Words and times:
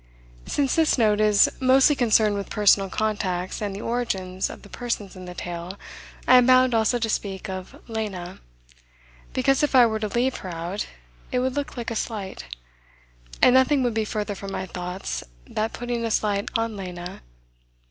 Since 0.47 0.75
this 0.77 0.97
Note 0.97 1.21
is 1.21 1.47
mostly 1.59 1.95
concerned 1.95 2.33
with 2.33 2.49
personal 2.49 2.89
contacts 2.89 3.61
and 3.61 3.75
the 3.75 3.81
origins 3.83 4.49
of 4.49 4.63
the 4.63 4.67
persons 4.69 5.15
in 5.15 5.25
the 5.25 5.35
tale, 5.35 5.77
I 6.27 6.37
am 6.37 6.47
bound 6.47 6.73
also 6.73 6.97
to 6.97 7.07
speak 7.07 7.47
of 7.47 7.79
Lena, 7.87 8.39
because 9.33 9.61
if 9.61 9.75
I 9.75 9.85
were 9.85 9.99
to 9.99 10.07
leave 10.07 10.37
her 10.37 10.49
out 10.49 10.87
it 11.31 11.37
would 11.37 11.55
look 11.55 11.77
like 11.77 11.91
a 11.91 11.95
slight; 11.95 12.45
and 13.43 13.53
nothing 13.53 13.83
would 13.83 13.93
be 13.93 14.03
further 14.03 14.33
from 14.33 14.51
my 14.51 14.65
thoughts 14.65 15.23
than 15.45 15.69
putting 15.69 16.03
a 16.03 16.09
slight 16.09 16.49
on 16.57 16.75
Lena. 16.75 17.21